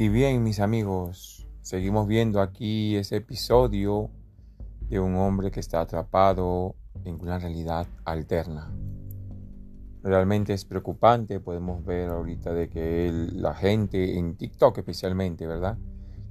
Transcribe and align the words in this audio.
Y 0.00 0.10
bien, 0.10 0.44
mis 0.44 0.60
amigos, 0.60 1.48
seguimos 1.60 2.06
viendo 2.06 2.40
aquí 2.40 2.94
ese 2.94 3.16
episodio 3.16 4.10
de 4.82 5.00
un 5.00 5.16
hombre 5.16 5.50
que 5.50 5.58
está 5.58 5.80
atrapado 5.80 6.76
en 7.04 7.20
una 7.20 7.36
realidad 7.40 7.84
alterna. 8.04 8.72
Realmente 10.04 10.52
es 10.52 10.64
preocupante, 10.64 11.40
podemos 11.40 11.84
ver 11.84 12.10
ahorita 12.10 12.52
de 12.52 12.68
que 12.68 13.10
la 13.32 13.54
gente 13.54 14.16
en 14.16 14.36
TikTok 14.36 14.78
especialmente, 14.78 15.48
¿verdad? 15.48 15.76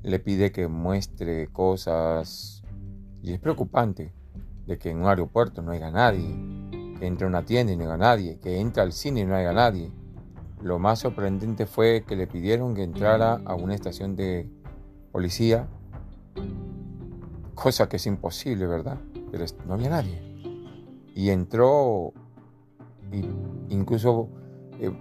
Le 0.01 0.19
pide 0.19 0.53
que 0.53 0.69
muestre 0.69 1.49
cosas 1.49 2.63
y 3.21 3.33
es 3.33 3.39
preocupante 3.41 4.13
de 4.65 4.77
que 4.77 4.91
en 4.91 4.99
un 4.99 5.07
aeropuerto 5.07 5.61
no 5.61 5.73
haya 5.73 5.91
nadie, 5.91 6.33
que 6.97 7.05
entre 7.05 7.27
una 7.27 7.43
tienda 7.43 7.73
y 7.73 7.75
no 7.75 7.83
haya 7.83 7.97
nadie, 7.97 8.39
que 8.39 8.61
entre 8.61 8.81
al 8.81 8.93
cine 8.93 9.19
y 9.19 9.25
no 9.25 9.35
haya 9.35 9.51
nadie, 9.51 9.91
lo 10.61 10.79
más 10.79 10.99
sorprendente 10.99 11.65
fue 11.65 12.03
que 12.07 12.15
le 12.15 12.27
pidieron 12.27 12.73
que 12.73 12.83
entrara 12.83 13.41
a 13.45 13.55
una 13.55 13.75
estación 13.75 14.15
de 14.15 14.49
policía, 15.11 15.67
cosa 17.53 17.87
que 17.89 17.97
es 17.97 18.05
imposible, 18.07 18.65
¿verdad? 18.67 18.97
Pero 19.31 19.45
no 19.65 19.75
había 19.75 19.89
nadie. 19.89 20.21
Y 21.13 21.29
entró, 21.29 22.13
incluso 23.69 24.29
eh, 24.79 24.91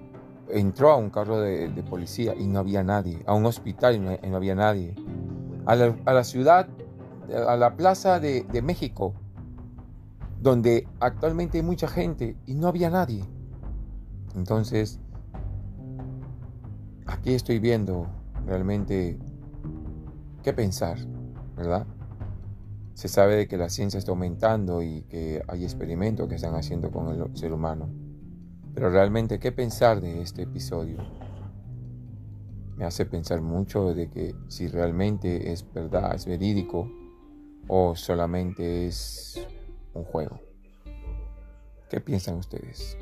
entró 0.48 0.90
a 0.90 0.96
un 0.96 1.10
carro 1.10 1.40
de, 1.40 1.68
policía 1.88 2.34
y 2.34 2.46
no 2.46 2.58
había 2.58 2.82
nadie, 2.82 3.22
a 3.26 3.34
un 3.34 3.46
hospital 3.46 3.96
y 3.96 4.28
no, 4.28 4.36
había 4.36 4.54
nadie, 4.54 4.94
a 5.66 5.74
la, 5.74 6.24
ciudad, 6.24 6.68
a 7.46 7.56
la 7.56 7.76
plaza 7.76 8.20
de, 8.20 8.44
de 8.44 8.62
México, 8.62 9.14
donde 10.40 10.86
actualmente 11.00 11.58
hay 11.58 11.64
mucha 11.64 11.88
gente 11.88 12.36
y 12.46 12.54
no 12.54 12.68
había 12.68 12.90
nadie. 12.90 13.24
Entonces, 14.34 15.00
aquí 17.26 17.34
estoy 17.34 17.58
viendo 17.58 18.06
realmente 18.46 19.18
qué 20.44 20.52
pensar, 20.52 20.96
¿verdad? 21.56 21.84
Se 22.94 23.08
sabe 23.08 23.34
de 23.34 23.48
que 23.48 23.56
la 23.56 23.68
ciencia 23.68 23.98
está 23.98 24.12
aumentando 24.12 24.80
y 24.80 25.02
que 25.08 25.42
hay 25.48 25.64
experimentos 25.64 26.28
que 26.28 26.36
están 26.36 26.54
haciendo 26.54 26.92
con 26.92 27.08
el 27.08 27.36
ser 27.36 27.52
humano. 27.52 27.88
Pero 28.74 28.90
realmente, 28.90 29.40
¿qué 29.40 29.50
pensar 29.50 30.00
de 30.00 30.22
este 30.22 30.42
episodio? 30.42 30.98
Me 32.76 32.84
hace 32.84 33.06
pensar 33.06 33.40
mucho 33.40 33.92
de 33.92 34.08
que 34.08 34.36
si 34.46 34.68
realmente 34.68 35.50
es 35.50 35.66
verdad, 35.72 36.14
es 36.14 36.26
verídico 36.26 36.88
o 37.66 37.96
solamente 37.96 38.86
es 38.86 39.44
un 39.94 40.04
juego. 40.04 40.38
¿Qué 41.90 42.00
piensan 42.00 42.36
ustedes? 42.36 42.96